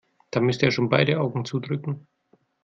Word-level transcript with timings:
Da 0.31 0.39
müsste 0.41 0.65
er 0.65 0.71
schon 0.71 0.89
beide 0.89 1.19
Augen 1.19 1.45
zudrücken. 1.45 2.07